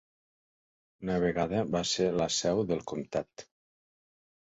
Una 1.07 1.19
vegada 1.25 1.63
va 1.77 1.83
ser 1.91 2.09
la 2.25 2.31
seu 2.41 2.65
del 2.75 2.85
comtat. 2.93 3.49